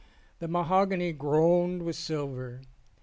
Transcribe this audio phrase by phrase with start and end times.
[0.39, 2.61] The mahogany groaned with silver.